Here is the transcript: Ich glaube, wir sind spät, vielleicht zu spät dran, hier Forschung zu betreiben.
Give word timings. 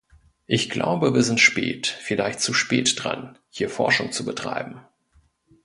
Ich 0.47 0.71
glaube, 0.71 1.13
wir 1.13 1.21
sind 1.21 1.39
spät, 1.39 1.85
vielleicht 1.85 2.39
zu 2.39 2.53
spät 2.55 2.95
dran, 3.03 3.37
hier 3.51 3.69
Forschung 3.69 4.11
zu 4.11 4.25
betreiben. 4.25 4.81